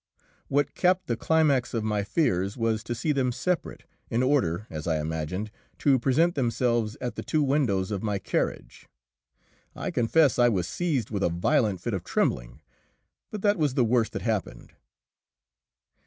[0.47, 4.87] What capped the climax of my fears was to see them separate, in order as
[4.87, 8.87] I imagined to present themselves at the two windows of my carriage.
[9.75, 12.61] I confess I was seized with a violent fit of trembling,
[13.29, 14.73] but that was the worst that happened.